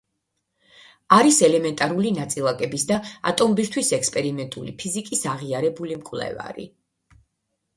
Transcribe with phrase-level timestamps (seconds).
[1.17, 2.97] არის ელემენტარული ნაწილაკების და
[3.33, 6.67] ატომბირთვის ექსპერიმენტული ფიზიკის აღიარებული მკვლევარი.